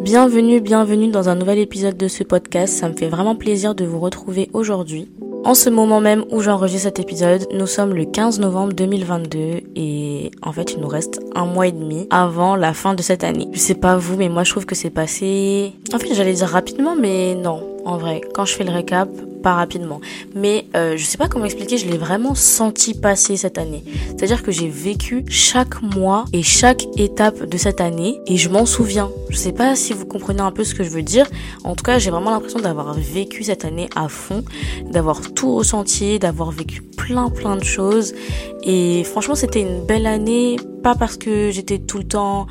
[0.00, 2.72] Bienvenue, bienvenue dans un nouvel épisode de ce podcast.
[2.72, 5.10] Ça me fait vraiment plaisir de vous retrouver aujourd'hui.
[5.44, 9.38] En ce moment même où j'enregistre cet épisode, nous sommes le 15 novembre 2022
[9.76, 13.24] et en fait il nous reste un mois et demi avant la fin de cette
[13.24, 13.48] année.
[13.52, 15.74] Je sais pas vous mais moi je trouve que c'est passé...
[15.92, 17.62] En fait j'allais dire rapidement mais non.
[17.84, 19.10] En vrai, quand je fais le récap,
[19.42, 20.00] pas rapidement.
[20.34, 23.84] Mais euh, je sais pas comment expliquer, je l'ai vraiment senti passer cette année.
[24.08, 28.66] C'est-à-dire que j'ai vécu chaque mois et chaque étape de cette année et je m'en
[28.66, 29.10] souviens.
[29.28, 31.26] Je sais pas si vous comprenez un peu ce que je veux dire.
[31.64, 34.44] En tout cas, j'ai vraiment l'impression d'avoir vécu cette année à fond,
[34.90, 38.14] d'avoir tout ressenti, d'avoir vécu plein plein de choses.
[38.62, 42.46] Et franchement, c'était une belle année, pas parce que j'étais tout le temps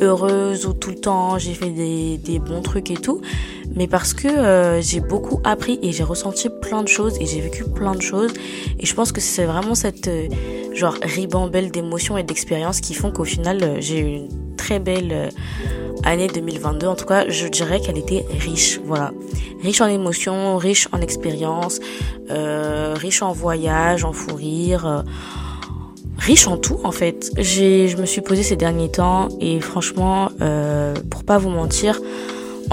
[0.00, 3.20] heureuse ou tout le temps j'ai fait des, des bons trucs et tout,
[3.74, 7.40] mais parce que euh, j'ai beaucoup appris et j'ai ressenti plein de choses et j'ai
[7.40, 8.32] vécu plein de choses.
[8.78, 10.28] Et je pense que c'est vraiment cette euh,
[10.74, 15.30] genre ribambelle d'émotions et d'expériences qui font qu'au final euh, j'ai eu une très belle
[16.04, 19.12] année 2022 en tout cas je dirais qu'elle était riche voilà.
[19.62, 21.80] Riche en émotions riche en expériences
[22.30, 25.04] riche en voyages en fou rire
[26.18, 27.30] riche en tout en fait.
[27.36, 30.30] J'ai, je me suis posé ces derniers temps et franchement,
[31.10, 32.00] pour pas vous mentir,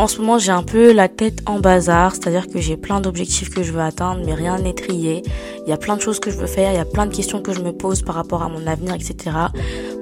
[0.02, 3.52] en ce moment j'ai un peu la tête en bazar, c'est-à-dire que j'ai plein d'objectifs
[3.52, 5.22] que je veux atteindre, mais rien n'est trié.
[5.64, 7.16] Il y a plein de choses que je veux faire, il y a plein de
[7.16, 9.30] questions que je me pose par rapport à mon avenir, etc.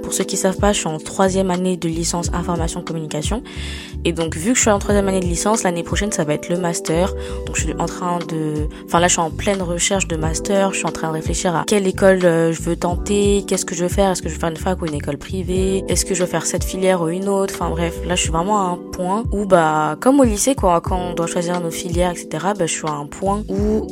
[0.10, 3.44] Pour ceux qui savent pas, je suis en troisième année de licence information communication.
[4.06, 6.34] Et donc, vu que je suis en troisième année de licence, l'année prochaine, ça va
[6.34, 7.14] être le master.
[7.46, 10.74] Donc, je suis en train de, enfin là, je suis en pleine recherche de master.
[10.74, 13.76] Je suis en train de réfléchir à quelle école euh, je veux tenter, qu'est-ce que
[13.76, 16.06] je veux faire, est-ce que je veux faire une fac ou une école privée, est-ce
[16.06, 17.54] que je veux faire cette filière ou une autre?
[17.54, 20.82] Enfin bref, là, je suis vraiment à un point où, bah, comme au lycée, quoi,
[20.82, 23.86] quand on doit choisir nos filières, etc., bah, je suis à un point où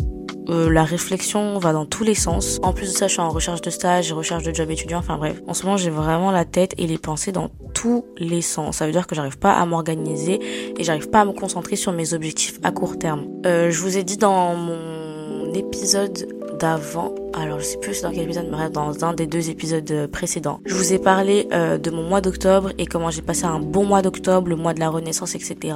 [0.49, 2.59] euh, la réflexion va dans tous les sens.
[2.63, 5.17] En plus de ça, je suis en recherche de stage, recherche de job étudiant, enfin
[5.17, 5.41] bref.
[5.47, 8.77] En ce moment, j'ai vraiment la tête et les pensées dans tous les sens.
[8.77, 10.39] Ça veut dire que j'arrive pas à m'organiser
[10.77, 13.27] et j'arrive pas à me concentrer sur mes objectifs à court terme.
[13.45, 16.27] Euh, je vous ai dit dans mon épisode
[16.59, 20.07] d'avant alors je sais plus dans quel épisode, mais dans un des deux épisodes euh,
[20.07, 20.59] précédents.
[20.65, 23.85] Je vous ai parlé euh, de mon mois d'octobre et comment j'ai passé un bon
[23.85, 25.75] mois d'octobre, le mois de la renaissance, etc.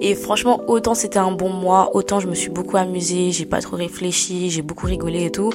[0.00, 3.60] Et franchement, autant c'était un bon mois, autant je me suis beaucoup amusée, j'ai pas
[3.60, 5.52] trop réfléchi, j'ai beaucoup rigolé et tout.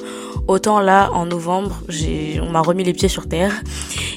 [0.48, 1.82] Autant là, en novembre,
[2.42, 3.62] on m'a remis les pieds sur terre.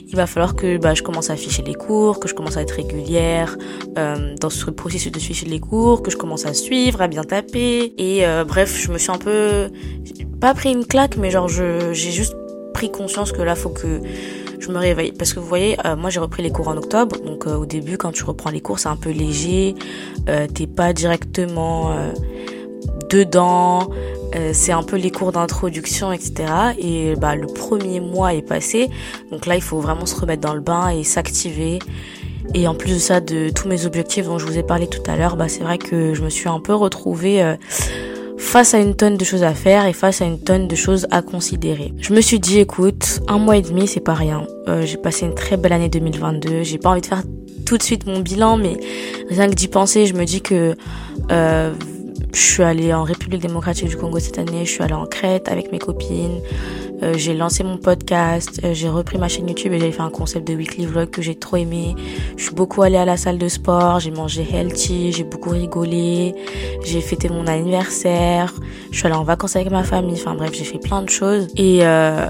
[0.10, 2.62] Il va falloir que bah, je commence à afficher les cours, que je commence à
[2.62, 3.58] être régulière
[3.98, 7.24] euh, dans ce processus de suivre les cours, que je commence à suivre, à bien
[7.24, 7.94] taper.
[7.98, 9.70] Et bref, je me suis un peu
[10.40, 12.36] pas pris une claque, mais genre je j'ai juste
[12.74, 14.02] pris conscience que là faut que
[14.60, 15.12] je me réveille.
[15.12, 17.18] Parce que vous voyez euh, moi j'ai repris les cours en octobre.
[17.26, 19.76] Donc euh, au début quand tu reprends les cours c'est un peu léger.
[20.30, 21.96] Euh, t'es pas directement
[23.10, 23.90] dedans.
[24.54, 26.46] C'est un peu les cours d'introduction etc
[26.78, 28.90] et bah le premier mois est passé.
[29.32, 31.80] Donc là il faut vraiment se remettre dans le bain et s'activer.
[32.54, 35.02] Et en plus de ça de tous mes objectifs dont je vous ai parlé tout
[35.08, 37.56] à l'heure bah c'est vrai que je me suis un peu retrouvée
[38.38, 41.08] face à une tonne de choses à faire et face à une tonne de choses
[41.12, 41.94] à considérer.
[42.00, 44.46] Je me suis dit, écoute, un mois et demi, c'est pas rien.
[44.68, 46.64] Euh, j'ai passé une très belle année 2022.
[46.64, 47.24] J'ai pas envie de faire
[47.66, 48.78] tout de suite mon bilan, mais
[49.30, 50.76] rien que d'y penser, je me dis que
[51.32, 51.74] euh,
[52.34, 55.50] je suis allée en République démocratique du Congo cette année, je suis allée en Crète
[55.50, 56.40] avec mes copines.
[57.04, 60.10] Euh, j'ai lancé mon podcast, euh, j'ai repris ma chaîne YouTube et j'ai fait un
[60.10, 61.96] concept de weekly vlog que j'ai trop aimé.
[62.38, 66.34] Je suis beaucoup allée à la salle de sport, j'ai mangé healthy, j'ai beaucoup rigolé,
[66.84, 68.54] j'ai fêté mon anniversaire,
[68.92, 71.48] je suis allée en vacances avec ma famille, enfin bref, j'ai fait plein de choses.
[71.56, 72.28] Et euh,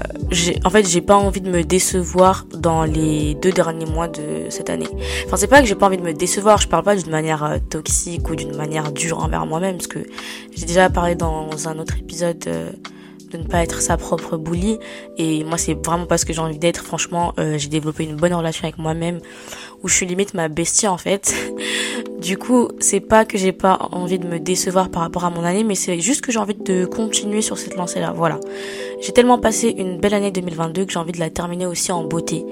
[0.64, 4.68] en fait, j'ai pas envie de me décevoir dans les deux derniers mois de cette
[4.68, 4.88] année.
[5.24, 7.42] Enfin, c'est pas que j'ai pas envie de me décevoir, je parle pas d'une manière
[7.42, 10.00] euh, toxique ou d'une manière dure envers moi-même, parce que
[10.54, 12.44] j'ai déjà parlé dans un autre épisode
[13.30, 14.78] de ne pas être sa propre bully.
[15.16, 16.84] Et moi, c'est vraiment pas ce que j'ai envie d'être.
[16.84, 19.20] Franchement, euh, j'ai développé une bonne relation avec moi-même
[19.82, 21.34] où je suis limite ma bestie en fait.
[22.20, 25.44] du coup, c'est pas que j'ai pas envie de me décevoir par rapport à mon
[25.44, 28.12] année, mais c'est juste que j'ai envie de continuer sur cette lancée-là.
[28.14, 28.40] Voilà.
[29.00, 32.04] J'ai tellement passé une belle année 2022 que j'ai envie de la terminer aussi en
[32.04, 32.44] beauté.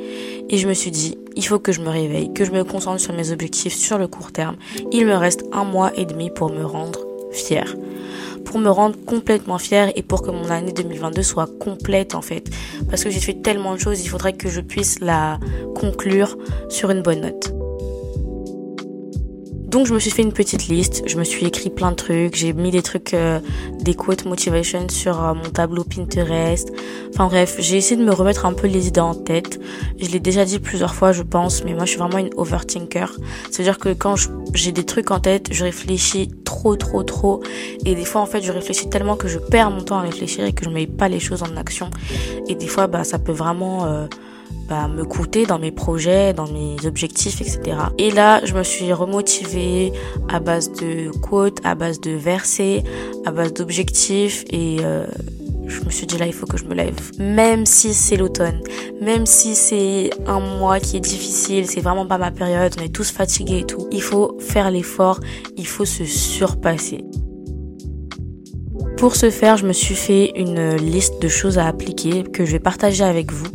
[0.48, 3.00] Et je me suis dit, il faut que je me réveille, que je me concentre
[3.00, 4.56] sur mes objectifs sur le court terme.
[4.92, 7.00] Il me reste un mois et demi pour me rendre
[7.32, 7.74] fière
[8.46, 12.48] pour me rendre complètement fière et pour que mon année 2022 soit complète en fait.
[12.88, 15.38] Parce que j'ai fait tellement de choses, il faudrait que je puisse la
[15.74, 16.38] conclure
[16.70, 17.65] sur une bonne note.
[19.66, 22.36] Donc je me suis fait une petite liste, je me suis écrit plein de trucs,
[22.36, 23.40] j'ai mis des trucs, euh,
[23.80, 26.72] des quotes motivation sur euh, mon tableau Pinterest.
[27.12, 29.60] Enfin bref, j'ai essayé de me remettre un peu les idées en tête.
[30.00, 33.12] Je l'ai déjà dit plusieurs fois, je pense, mais moi je suis vraiment une overthinker.
[33.50, 34.14] C'est-à-dire que quand
[34.54, 37.42] j'ai des trucs en tête, je réfléchis trop, trop, trop.
[37.84, 40.44] Et des fois, en fait, je réfléchis tellement que je perds mon temps à réfléchir
[40.44, 41.90] et que je mets pas les choses en action.
[42.48, 44.06] Et des fois, bah, ça peut vraiment euh,
[44.68, 47.76] bah, me coûter dans mes projets, dans mes objectifs, etc.
[47.98, 49.92] Et là, je me suis remotivée
[50.28, 52.82] à base de quotes, à base de versets,
[53.24, 55.06] à base d'objectifs et euh,
[55.66, 58.60] je me suis dit là il faut que je me lève même si c'est l'automne
[59.00, 62.94] même si c'est un mois qui est difficile c'est vraiment pas ma période on est
[62.94, 65.20] tous fatigués et tout il faut faire l'effort
[65.56, 67.04] il faut se surpasser
[68.96, 72.52] pour ce faire je me suis fait une liste de choses à appliquer que je
[72.52, 73.48] vais partager avec vous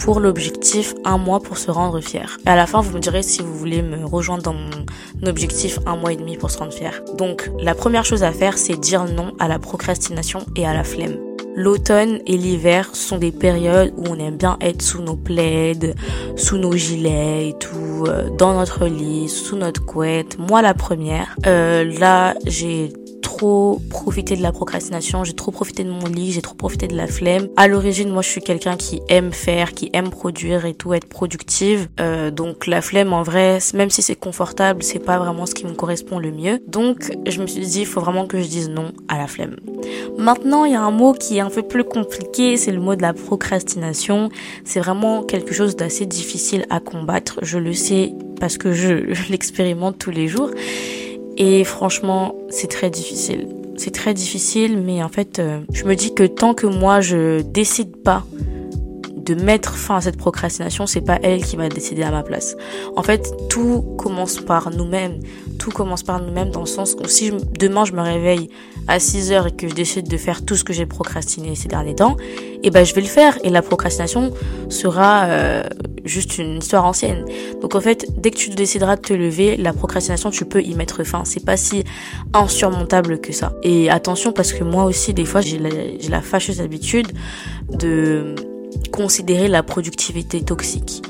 [0.00, 2.38] pour l'objectif un mois pour se rendre fier.
[2.46, 5.78] Et à la fin, vous me direz si vous voulez me rejoindre dans mon objectif
[5.86, 7.02] un mois et demi pour se rendre fier.
[7.16, 10.84] Donc, la première chose à faire, c'est dire non à la procrastination et à la
[10.84, 11.16] flemme.
[11.56, 15.94] L'automne et l'hiver sont des périodes où on aime bien être sous nos plaids,
[16.36, 20.38] sous nos gilets et tout, euh, dans notre lit, sous notre couette.
[20.38, 21.36] Moi la première.
[21.46, 22.92] Euh, là, j'ai
[23.40, 26.94] trop profité de la procrastination, j'ai trop profité de mon lit, j'ai trop profité de
[26.94, 27.48] la flemme.
[27.56, 31.08] À l'origine, moi, je suis quelqu'un qui aime faire, qui aime produire et tout, être
[31.08, 31.88] productive.
[32.00, 35.64] Euh, donc la flemme, en vrai, même si c'est confortable, c'est pas vraiment ce qui
[35.64, 36.60] me correspond le mieux.
[36.68, 39.56] Donc je me suis dit, il faut vraiment que je dise non à la flemme.
[40.18, 42.94] Maintenant, il y a un mot qui est un peu plus compliqué, c'est le mot
[42.94, 44.28] de la procrastination.
[44.64, 47.38] C'est vraiment quelque chose d'assez difficile à combattre.
[47.40, 50.50] Je le sais parce que je, je l'expérimente tous les jours.
[51.42, 53.48] Et franchement, c'est très difficile.
[53.78, 57.40] C'est très difficile, mais en fait, euh, je me dis que tant que moi, je
[57.40, 58.26] décide pas
[59.24, 62.56] de mettre fin à cette procrastination, c'est pas elle qui va décider à ma place.
[62.96, 65.20] En fait, tout commence par nous-mêmes.
[65.58, 68.48] Tout commence par nous-mêmes dans le sens où si demain je me réveille
[68.88, 71.68] à 6 heures et que je décide de faire tout ce que j'ai procrastiné ces
[71.68, 74.32] derniers temps, et eh ben je vais le faire et la procrastination
[74.68, 75.62] sera euh,
[76.04, 77.24] juste une histoire ancienne.
[77.60, 80.74] Donc en fait, dès que tu décideras de te lever, la procrastination, tu peux y
[80.74, 81.24] mettre fin.
[81.24, 81.84] C'est pas si
[82.34, 83.52] insurmontable que ça.
[83.62, 85.70] Et attention parce que moi aussi, des fois, j'ai la,
[86.08, 87.08] la fâcheuse habitude
[87.70, 88.34] de
[88.92, 91.02] considérer la productivité toxique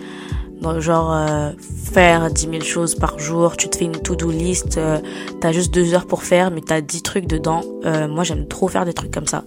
[0.78, 1.52] genre euh,
[1.92, 4.98] faire 10 000 choses par jour, tu te fais une to-do list, euh,
[5.40, 7.62] t'as juste deux heures pour faire, mais t'as 10 trucs dedans.
[7.84, 9.44] Euh, moi, j'aime trop faire des trucs comme ça.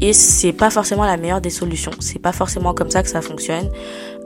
[0.00, 1.92] Et c'est pas forcément la meilleure des solutions.
[2.00, 3.70] C'est pas forcément comme ça que ça fonctionne.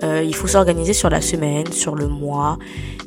[0.02, 2.58] Euh, il faut s'organiser sur la semaine, sur le mois.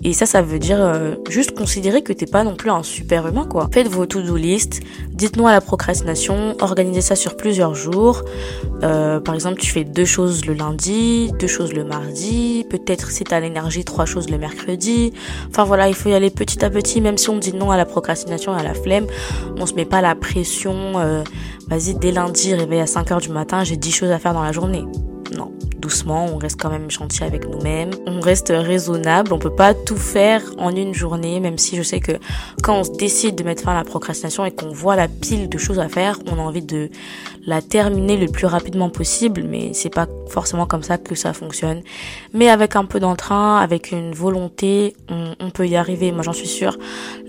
[0.04, 3.28] Et ça, ça veut dire euh, juste considérer que t'es pas non plus un super
[3.28, 3.70] humain, quoi.
[3.72, 8.24] Faites vos to-do list, dites-nous à la procrastination, organisez ça sur plusieurs jours.
[8.84, 13.24] Euh, par exemple, tu fais deux choses le lundi, deux choses le mardi, peut-être si
[13.24, 15.14] t'as l'énergie, trois choses le mercredi.
[15.50, 17.78] Enfin voilà, il faut y aller petit à petit, même si on dit non à
[17.78, 19.08] la procrastination et à la flemme,
[19.58, 20.94] on se met pas la pression,
[21.68, 24.44] vas-y, dès lundi, réveille à 5 heures du matin, j'ai 10 choses à faire dans
[24.44, 24.84] la journée.
[25.38, 29.74] Non, doucement, on reste quand même gentil avec nous-mêmes, on reste raisonnable, on peut pas
[29.74, 32.14] tout faire en une journée, même si je sais que
[32.64, 35.50] quand on se décide de mettre fin à la procrastination et qu'on voit la pile
[35.50, 36.90] de choses à faire, on a envie de
[37.46, 41.82] la terminer le plus rapidement possible, mais c'est pas forcément comme ça que ça fonctionne.
[42.34, 46.12] Mais avec un peu d'entrain, avec une volonté, on, peut y arriver.
[46.12, 46.78] Moi, j'en suis sûre.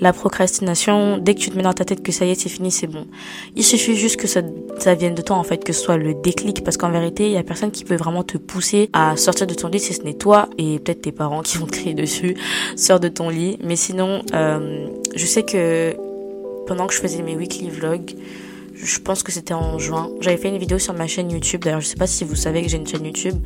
[0.00, 2.49] La procrastination, dès que tu te mets dans ta tête que ça y est, c'est
[2.49, 3.06] fini, c'est bon.
[3.55, 4.41] Il suffit juste que ça,
[4.79, 7.32] ça vienne de toi, en fait, que ce soit le déclic, parce qu'en vérité, il
[7.32, 10.03] y a personne qui peut vraiment te pousser à sortir de ton lit si ce
[10.03, 12.36] n'est toi et peut-être tes parents qui vont crier dessus,
[12.76, 13.58] sors de ton lit.
[13.62, 15.96] Mais sinon, euh, je sais que
[16.67, 18.15] pendant que je faisais mes weekly vlogs,
[18.83, 20.11] je pense que c'était en juin.
[20.21, 21.63] J'avais fait une vidéo sur ma chaîne YouTube.
[21.65, 23.37] D'ailleurs, je sais pas si vous savez que j'ai une chaîne YouTube.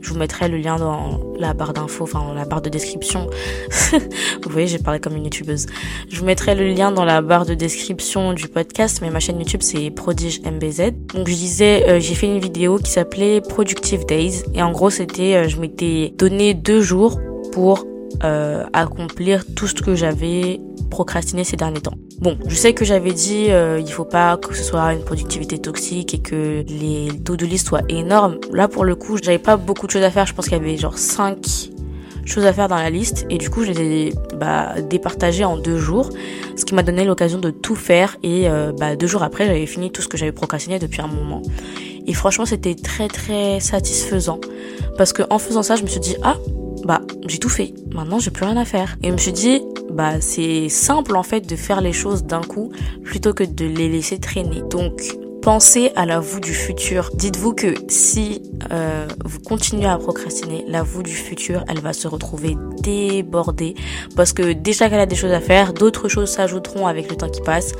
[0.00, 3.28] Je vous mettrai le lien dans la barre d'infos, enfin dans la barre de description.
[3.92, 5.66] vous voyez, j'ai parlé comme une youtubeuse.
[6.08, 9.38] Je vous mettrai le lien dans la barre de description du podcast, mais ma chaîne
[9.38, 10.92] YouTube c'est Prodige MBZ.
[11.14, 14.90] Donc je disais, euh, j'ai fait une vidéo qui s'appelait Productive Days et en gros
[14.90, 17.20] c'était, euh, je m'étais donné deux jours
[17.52, 17.84] pour
[18.24, 21.94] euh, accomplir tout ce que j'avais procrastiné ces derniers temps.
[22.20, 25.58] Bon, je sais que j'avais dit euh, il faut pas que ce soit une productivité
[25.58, 28.38] toxique et que les taux de liste soient énormes.
[28.52, 30.26] Là pour le coup, j'avais pas beaucoup de choses à faire.
[30.26, 31.70] Je pense qu'il y avait genre 5
[32.30, 35.56] choses à faire dans la liste et du coup je les ai bah, départagées en
[35.56, 36.10] deux jours,
[36.56, 39.66] ce qui m'a donné l'occasion de tout faire et euh, bah, deux jours après j'avais
[39.66, 41.42] fini tout ce que j'avais procrastiné depuis un moment.
[42.06, 44.40] Et franchement c'était très très satisfaisant
[44.96, 46.36] parce que en faisant ça je me suis dit ah
[47.26, 47.74] j'ai tout fait.
[47.92, 48.96] Maintenant j'ai plus rien à faire.
[49.02, 49.62] Et je me suis dit
[49.92, 52.72] bah c'est simple en fait de faire les choses d'un coup
[53.04, 54.62] plutôt que de les laisser traîner.
[54.70, 55.02] Donc
[55.42, 57.10] Pensez à la vous du futur.
[57.14, 62.06] Dites-vous que si euh, vous continuez à procrastiner, la vous du futur, elle va se
[62.08, 63.74] retrouver débordée
[64.16, 67.30] parce que déjà qu'elle a des choses à faire, d'autres choses s'ajouteront avec le temps
[67.30, 67.72] qui passe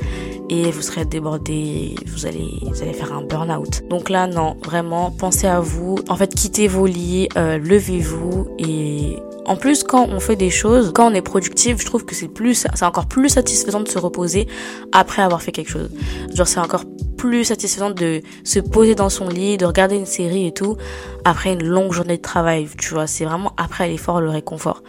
[0.49, 3.87] et vous serez débordé, vous allez, vous allez faire un burn-out.
[3.89, 5.99] Donc là, non, vraiment, pensez à vous.
[6.09, 10.91] En fait, quittez vos lits, euh, levez-vous et en plus, quand on fait des choses,
[10.93, 13.97] quand on est productif, je trouve que c'est plus, c'est encore plus satisfaisant de se
[13.97, 14.47] reposer
[14.91, 15.89] après avoir fait quelque chose.
[16.33, 16.83] Genre, c'est encore
[17.17, 20.77] plus satisfaisant de se poser dans son lit, de regarder une série et tout,
[21.25, 23.07] après une longue journée de travail, tu vois.
[23.07, 24.83] C'est vraiment après l'effort, le réconfort.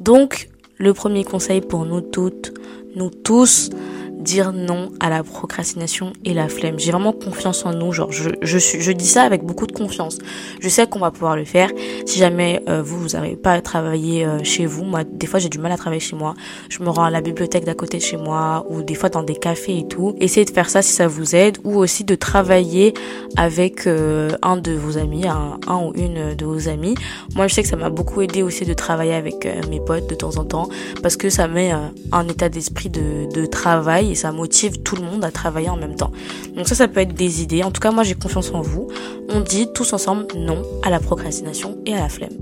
[0.00, 0.48] Donc,
[0.78, 2.52] le premier conseil pour nous toutes,
[2.94, 3.70] nous tous,
[4.18, 6.78] dire non à la procrastination et la flemme.
[6.78, 10.18] J'ai vraiment confiance en nous, genre je, je, je dis ça avec beaucoup de confiance.
[10.60, 11.70] Je sais qu'on va pouvoir le faire.
[12.04, 15.38] Si jamais euh, vous, vous n'arrivez pas à travailler euh, chez vous, moi des fois
[15.38, 16.34] j'ai du mal à travailler chez moi.
[16.68, 19.22] Je me rends à la bibliothèque d'à côté de chez moi ou des fois dans
[19.22, 20.14] des cafés et tout.
[20.20, 22.94] Essayez de faire ça si ça vous aide ou aussi de travailler
[23.36, 26.94] avec euh, un de vos amis, un, un, ou une de vos amis.
[27.34, 30.14] Moi je sais que ça m'a beaucoup aidé aussi de travailler avec mes potes de
[30.14, 30.68] temps en temps
[31.02, 31.72] parce que ça met
[32.12, 35.76] un état d'esprit de, de travail et ça motive tout le monde à travailler en
[35.76, 36.12] même temps.
[36.56, 37.62] Donc ça, ça peut être des idées.
[37.62, 38.88] En tout cas, moi, j'ai confiance en vous.
[39.28, 42.36] On dit tous ensemble non à la procrastination et à la flemme.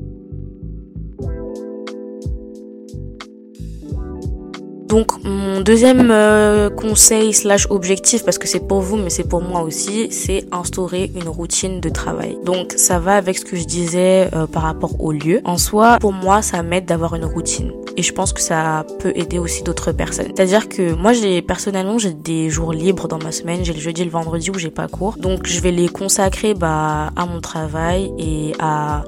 [4.87, 9.43] Donc mon deuxième euh, conseil slash objectif, parce que c'est pour vous mais c'est pour
[9.43, 12.39] moi aussi, c'est instaurer une routine de travail.
[12.45, 15.41] Donc ça va avec ce que je disais euh, par rapport au lieu.
[15.45, 19.13] En soi, pour moi, ça m'aide d'avoir une routine et je pense que ça peut
[19.15, 20.27] aider aussi d'autres personnes.
[20.35, 24.03] C'est-à-dire que moi j'ai personnellement j'ai des jours libres dans ma semaine, j'ai le jeudi
[24.03, 25.17] et le vendredi où j'ai pas cours.
[25.17, 29.05] Donc je vais les consacrer bah à mon travail et à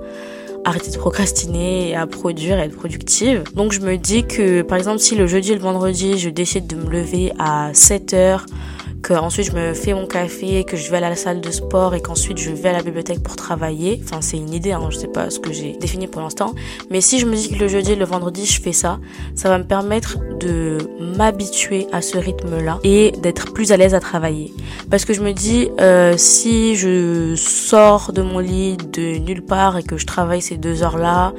[0.64, 3.44] arrêter de procrastiner et à produire et être productive.
[3.54, 6.66] Donc je me dis que par exemple si le jeudi et le vendredi je décide
[6.66, 8.46] de me lever à 7 heures
[9.02, 11.94] que ensuite je me fais mon café, que je vais à la salle de sport
[11.94, 14.00] et qu'ensuite je vais à la bibliothèque pour travailler.
[14.04, 16.54] Enfin, c'est une idée, hein, je sais pas ce que j'ai défini pour l'instant.
[16.90, 18.98] Mais si je me dis que le jeudi et le vendredi je fais ça,
[19.34, 24.00] ça va me permettre de m'habituer à ce rythme-là et d'être plus à l'aise à
[24.00, 24.52] travailler.
[24.90, 29.76] Parce que je me dis, euh, si je sors de mon lit de nulle part
[29.76, 31.32] et que je travaille ces deux heures-là,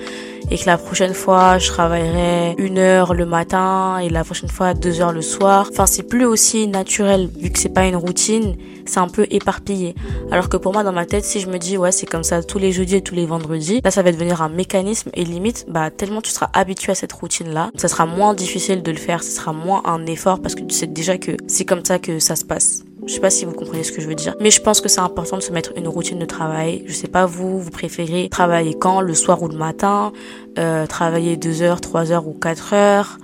[0.51, 4.73] et que la prochaine fois je travaillerai une heure le matin et la prochaine fois
[4.73, 5.69] deux heures le soir.
[5.71, 9.95] Enfin, c'est plus aussi naturel vu que c'est pas une routine, c'est un peu éparpillé.
[10.31, 12.43] Alors que pour moi dans ma tête, si je me dis ouais c'est comme ça
[12.43, 15.65] tous les jeudis et tous les vendredis, là ça va devenir un mécanisme et limite
[15.67, 18.97] bah tellement tu seras habitué à cette routine là, ça sera moins difficile de le
[18.97, 21.99] faire, ce sera moins un effort parce que tu sais déjà que c'est comme ça
[21.99, 22.83] que ça se passe.
[23.05, 24.89] Je sais pas si vous comprenez ce que je veux dire, mais je pense que
[24.89, 26.83] c'est important de se mettre une routine de travail.
[26.85, 30.11] Je sais pas vous, vous préférez travailler quand, le soir ou le matin,
[30.57, 33.17] euh, travailler deux heures, trois heures ou quatre heures?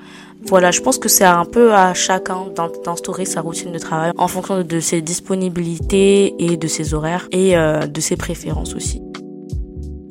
[0.48, 2.48] Voilà, je pense que c'est un peu à chacun
[2.86, 7.58] d'instaurer sa routine de travail en fonction de ses disponibilités et de ses horaires et
[7.58, 9.02] euh, de ses préférences aussi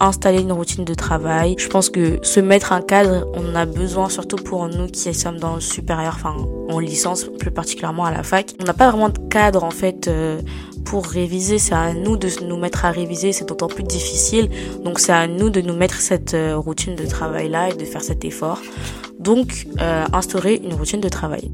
[0.01, 1.55] installer une routine de travail.
[1.59, 5.13] Je pense que se mettre un cadre, on en a besoin surtout pour nous qui
[5.15, 6.35] sommes dans le supérieur, enfin
[6.69, 8.55] en licence plus particulièrement à la fac.
[8.61, 10.41] On n'a pas vraiment de cadre en fait euh,
[10.85, 11.59] pour réviser.
[11.59, 14.49] C'est à nous de nous mettre à réviser, c'est d'autant plus difficile.
[14.85, 17.85] Donc c'est à nous de nous mettre cette euh, routine de travail là et de
[17.85, 18.61] faire cet effort.
[19.19, 21.51] Donc euh, instaurer une routine de travail.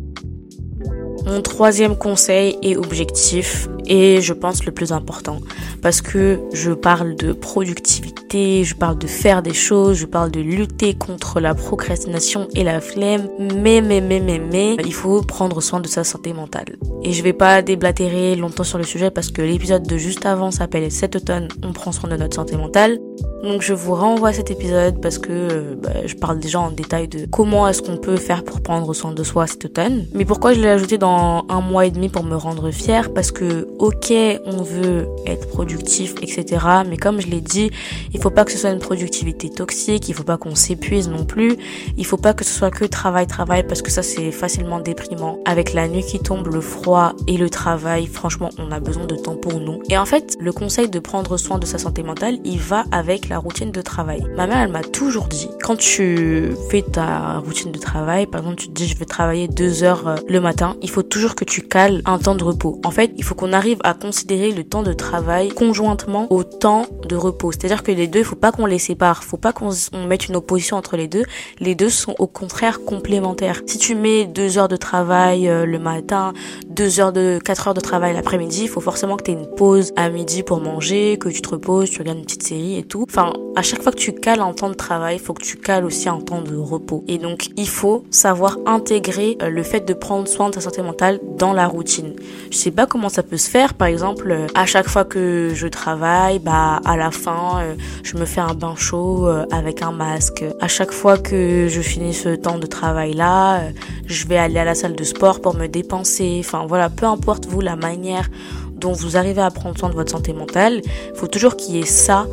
[1.27, 5.39] Mon troisième conseil et objectif, et je pense le plus important,
[5.83, 10.41] parce que je parle de productivité, je parle de faire des choses, je parle de
[10.41, 15.61] lutter contre la procrastination et la flemme, mais, mais, mais, mais, mais, il faut prendre
[15.61, 16.77] soin de sa santé mentale.
[17.03, 20.51] Et je vais pas déblatérer longtemps sur le sujet parce que l'épisode de juste avant
[20.51, 22.99] s'appelle cet automne, on prend soin de notre santé mentale.
[23.43, 26.71] Donc je vous renvoie à cet épisode parce que euh, bah, je parle déjà en
[26.71, 30.07] détail de comment est-ce qu'on peut faire pour prendre soin de soi cet automne.
[30.15, 33.15] Mais pourquoi je l'ai ajouté dans un mois et demi pour me rendre fière?
[33.15, 34.13] Parce que ok,
[34.45, 36.67] on veut être productif, etc.
[36.87, 37.71] Mais comme je l'ai dit,
[38.13, 41.25] il faut pas que ce soit une productivité toxique, il faut pas qu'on s'épuise non
[41.25, 41.57] plus,
[41.97, 45.39] il faut pas que ce soit que travail, travail, parce que ça c'est facilement déprimant.
[45.45, 49.17] Avec la nuit qui tombe, le froid et le travail, franchement, on a besoin de
[49.17, 49.81] temps pour nous.
[49.89, 53.29] Et en fait, le conseil de prendre soin de sa santé mentale, il va avec
[53.29, 54.23] la routine de travail.
[54.37, 58.61] Ma mère, elle m'a toujours dit, quand tu fais ta routine de travail, par exemple,
[58.61, 61.45] tu te dis je vais travailler deux heures euh, le matin, il faut toujours que
[61.45, 62.81] tu cales un temps de repos.
[62.85, 66.87] En fait, il faut qu'on arrive à considérer le temps de travail conjointement au temps
[67.09, 67.53] de repos.
[67.53, 69.71] C'est-à-dire que les deux, il faut pas qu'on les sépare, faut pas qu'on
[70.07, 71.25] mette une opposition entre les deux.
[71.59, 73.63] Les deux sont au contraire complémentaires.
[73.67, 76.33] Si tu mets deux heures de travail euh, le matin,
[76.69, 79.55] 2 heures de 4 heures de travail l'après-midi, il faut forcément que tu aies une
[79.55, 82.83] pause à midi pour manger, que tu te reposes, tu regardes une petite série et
[82.83, 83.05] tout.
[83.09, 85.57] Enfin, à chaque fois que tu cales un temps de travail, il faut que tu
[85.57, 87.05] cales aussi un temps de repos.
[87.09, 90.83] Et donc, il faut savoir intégrer euh, le fait de prendre soin de sa santé
[90.83, 92.15] mentale dans la routine.
[92.51, 93.75] Je sais pas comment ça peut se faire.
[93.75, 97.61] Par exemple, euh, à chaque fois que je travaille, bah, à la fin,
[98.03, 100.45] je me fais un bain chaud avec un masque.
[100.61, 103.63] À chaque fois que je finis ce temps de travail là,
[104.07, 106.41] je vais aller à la salle de sport pour me dépenser.
[106.45, 108.29] Enfin, voilà, peu importe vous la manière
[108.73, 111.81] dont vous arrivez à prendre soin de votre santé mentale, il faut toujours qu'il y
[111.81, 112.27] ait ça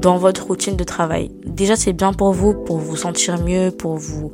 [0.00, 1.30] dans votre routine de travail.
[1.44, 4.32] Déjà, c'est bien pour vous, pour vous sentir mieux, pour vous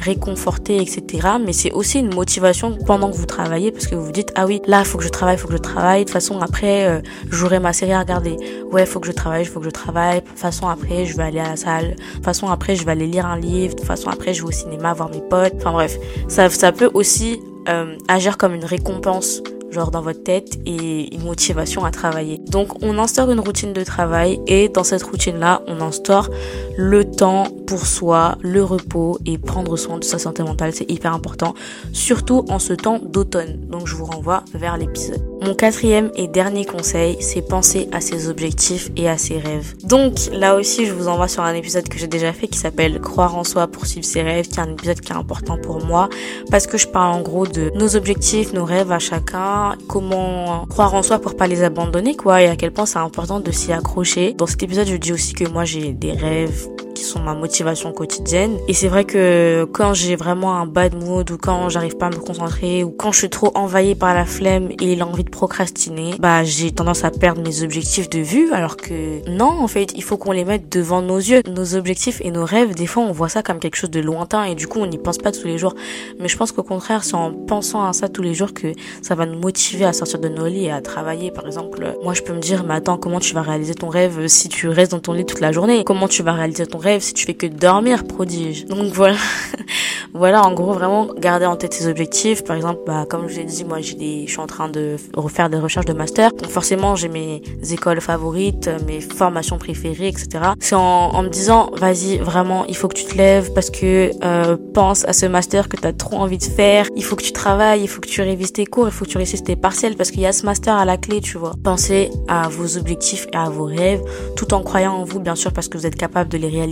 [0.00, 1.28] réconforter, etc.
[1.44, 4.46] Mais c'est aussi une motivation pendant que vous travaillez parce que vous vous dites, ah
[4.46, 6.00] oui, là, faut que je travaille, faut que je travaille.
[6.00, 8.36] De toute façon, après, euh, j'aurai ma série à regarder.
[8.70, 10.20] Ouais, faut que je travaille, faut que je travaille.
[10.20, 11.90] De toute façon, après, je vais aller à la salle.
[11.90, 13.74] De toute façon, après, je vais aller lire un livre.
[13.74, 15.54] De toute façon, après, je vais au cinéma voir mes potes.
[15.56, 15.98] Enfin bref,
[16.28, 21.22] ça, ça peut aussi euh, agir comme une récompense genre dans votre tête et une
[21.22, 22.38] motivation à travailler.
[22.48, 26.30] Donc on instaure une routine de travail et dans cette routine-là, on instaure
[26.76, 31.14] le temps pour soi, le repos et prendre soin de sa santé mentale, c'est hyper
[31.14, 31.54] important,
[31.92, 33.66] surtout en ce temps d'automne.
[33.68, 35.29] Donc je vous renvoie vers l'épisode.
[35.42, 39.74] Mon quatrième et dernier conseil, c'est penser à ses objectifs et à ses rêves.
[39.84, 43.00] Donc là aussi, je vous envoie sur un épisode que j'ai déjà fait qui s'appelle
[43.00, 45.82] Croire en soi pour suivre ses rêves, qui est un épisode qui est important pour
[45.82, 46.10] moi
[46.50, 50.94] parce que je parle en gros de nos objectifs, nos rêves à chacun, comment croire
[50.94, 53.72] en soi pour pas les abandonner quoi et à quel point c'est important de s'y
[53.72, 54.34] accrocher.
[54.34, 57.92] Dans cet épisode, je dis aussi que moi j'ai des rêves qui sont ma motivation
[57.92, 58.58] quotidienne.
[58.68, 62.10] Et c'est vrai que quand j'ai vraiment un bad mood ou quand j'arrive pas à
[62.10, 66.14] me concentrer ou quand je suis trop envahie par la flemme et l'envie de procrastiner,
[66.18, 70.02] bah j'ai tendance à perdre mes objectifs de vue alors que non, en fait, il
[70.02, 71.42] faut qu'on les mette devant nos yeux.
[71.48, 74.44] Nos objectifs et nos rêves, des fois on voit ça comme quelque chose de lointain
[74.44, 75.74] et du coup on n'y pense pas tous les jours.
[76.18, 79.14] Mais je pense qu'au contraire, c'est en pensant à ça tous les jours que ça
[79.14, 81.30] va nous motiver à sortir de nos lits et à travailler.
[81.30, 84.26] Par exemple, moi je peux me dire, mais attends, comment tu vas réaliser ton rêve
[84.26, 85.84] si tu restes dans ton lit toute la journée?
[85.84, 88.66] Comment tu vas réaliser ton rêve si tu fais que dormir, prodige.
[88.66, 89.16] Donc voilà.
[90.14, 92.42] voilà, en gros, vraiment garder en tête ses objectifs.
[92.44, 95.50] Par exemple, bah, comme je vous dit, moi, j'ai je suis en train de refaire
[95.50, 96.32] des recherches de master.
[96.32, 100.28] Donc forcément, j'ai mes écoles favorites, mes formations préférées, etc.
[100.60, 104.56] C'est en, me disant, vas-y, vraiment, il faut que tu te lèves parce que euh,
[104.74, 106.86] pense à ce master que tu as trop envie de faire.
[106.96, 109.10] Il faut que tu travailles, il faut que tu révises tes cours, il faut que
[109.10, 111.52] tu réussisses tes partiels parce qu'il y a ce master à la clé, tu vois.
[111.62, 114.02] Pensez à vos objectifs et à vos rêves,
[114.36, 116.69] tout en croyant en vous, bien sûr, parce que vous êtes capable de les réaliser.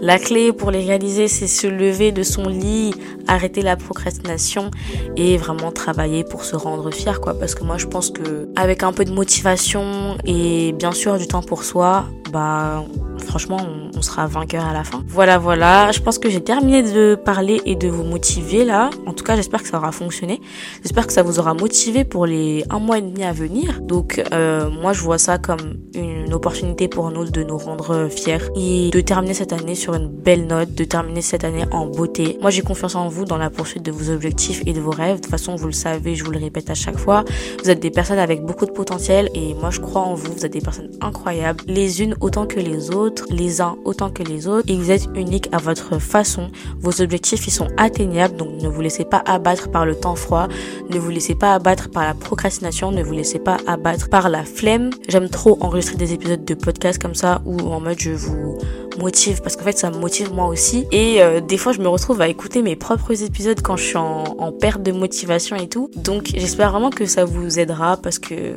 [0.00, 2.94] La clé pour les réaliser, c'est se lever de son lit,
[3.26, 4.70] arrêter la procrastination
[5.16, 7.34] et vraiment travailler pour se rendre fier, quoi.
[7.34, 11.26] Parce que moi, je pense que avec un peu de motivation et bien sûr du
[11.26, 12.84] temps pour soi, bah
[13.18, 13.58] franchement,
[13.94, 15.02] on, sera vainqueur à la fin.
[15.08, 15.90] Voilà, voilà.
[15.92, 18.90] Je pense que j'ai terminé de parler et de vous motiver là.
[19.06, 20.40] En tout cas, j'espère que ça aura fonctionné.
[20.82, 23.80] J'espère que ça vous aura motivé pour les un mois et demi à venir.
[23.80, 28.38] Donc, euh, moi, je vois ça comme une opportunité pour nous de nous rendre fiers
[28.56, 32.38] et de terminer cette année sur une belle note, de terminer cette année en beauté.
[32.40, 35.16] Moi, j'ai confiance en vous dans la poursuite de vos objectifs et de vos rêves.
[35.16, 37.24] De toute façon, vous le savez, je vous le répète à chaque fois.
[37.62, 40.32] Vous êtes des personnes avec beaucoup de potentiel et moi, je crois en vous.
[40.32, 44.22] Vous êtes des personnes incroyables, les unes autant que les autres les uns autant que
[44.22, 46.50] les autres et vous êtes unique à votre façon.
[46.80, 50.48] Vos objectifs, ils sont atteignables, donc ne vous laissez pas abattre par le temps froid,
[50.90, 54.44] ne vous laissez pas abattre par la procrastination, ne vous laissez pas abattre par la
[54.44, 54.90] flemme.
[55.08, 58.58] J'aime trop enregistrer des épisodes de podcast comme ça où en mode je vous
[58.98, 60.86] motive parce qu'en fait ça me motive moi aussi.
[60.92, 63.96] Et euh, des fois je me retrouve à écouter mes propres épisodes quand je suis
[63.96, 65.90] en, perte de motivation et tout.
[65.96, 68.54] Donc j'espère vraiment que ça vous aidera parce que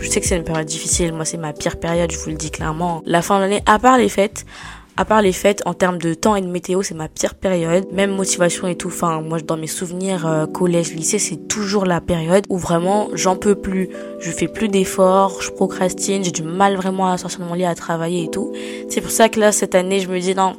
[0.00, 1.12] je sais que c'est une période difficile.
[1.12, 3.02] Moi c'est ma pire période je vous le dis clairement.
[3.06, 4.44] La fin de l'année à part les fêtes
[4.96, 7.86] à part les fêtes, en termes de temps et de météo, c'est ma pire période.
[7.92, 8.88] Même motivation et tout.
[8.88, 13.36] Enfin, moi, dans mes souvenirs euh, collège, lycée, c'est toujours la période où vraiment j'en
[13.36, 13.88] peux plus.
[14.20, 17.64] Je fais plus d'efforts, je procrastine, j'ai du mal vraiment à sortir de mon lit,
[17.64, 18.52] à travailler et tout.
[18.88, 20.54] C'est pour ça que là, cette année, je me dis non,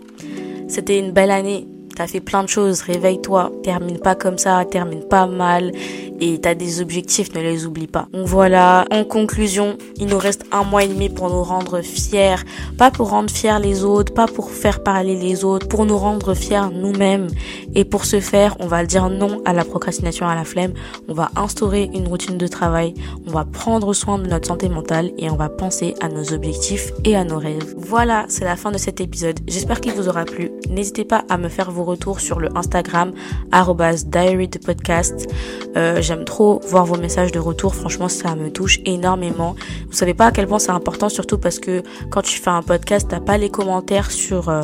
[0.67, 1.67] c'était une belle année.
[1.95, 5.71] T'as fait plein de choses, réveille-toi, termine pas comme ça, termine pas mal
[6.19, 8.07] et t'as des objectifs, ne les oublie pas.
[8.13, 12.35] Donc voilà, en conclusion, il nous reste un mois et demi pour nous rendre fiers,
[12.77, 16.33] pas pour rendre fiers les autres, pas pour faire parler les autres, pour nous rendre
[16.33, 17.27] fiers nous-mêmes.
[17.75, 20.73] Et pour ce faire, on va dire non à la procrastination, à la flemme,
[21.07, 22.93] on va instaurer une routine de travail,
[23.27, 26.91] on va prendre soin de notre santé mentale et on va penser à nos objectifs
[27.03, 27.73] et à nos rêves.
[27.77, 29.39] Voilà, c'est la fin de cet épisode.
[29.47, 30.51] J'espère qu'il vous aura plu.
[30.69, 33.13] N'hésitez pas à me faire vos retours sur le Instagram
[34.05, 35.27] diary podcast.
[35.77, 37.75] Euh, j'aime trop voir vos messages de retour.
[37.75, 39.55] Franchement, ça me touche énormément.
[39.87, 42.61] Vous savez pas à quel point c'est important, surtout parce que quand tu fais un
[42.61, 44.63] podcast, t'as pas les commentaires sur euh,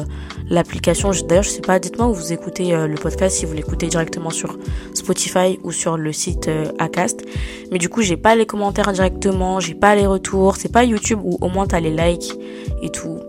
[0.50, 1.12] l'application.
[1.28, 4.30] D'ailleurs, je sais pas, dites-moi où vous écoutez euh, le podcast, si vous l'écoutez directement
[4.30, 4.58] sur
[4.94, 7.26] Spotify ou sur le site Acast.
[7.72, 10.56] Mais du coup, j'ai pas les commentaires directement, j'ai pas les retours.
[10.58, 12.34] C'est pas YouTube où au moins t'as les likes
[12.82, 13.20] et tout.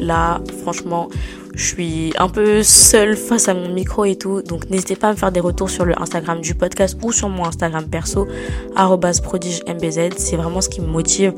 [0.00, 1.08] Là, franchement,
[1.54, 4.42] je suis un peu seule face à mon micro et tout.
[4.42, 7.28] Donc n'hésitez pas à me faire des retours sur le Instagram du podcast ou sur
[7.28, 8.26] mon Instagram perso,
[9.22, 10.10] prodigemBZ.
[10.16, 11.34] C'est vraiment ce qui me motive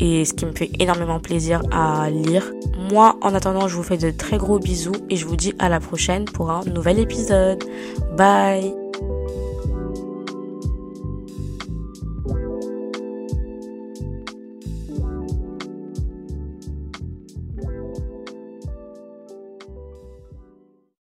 [0.00, 2.50] et ce qui me fait énormément plaisir à lire.
[2.90, 5.68] Moi, en attendant, je vous fais de très gros bisous et je vous dis à
[5.68, 7.62] la prochaine pour un nouvel épisode.
[8.16, 8.87] Bye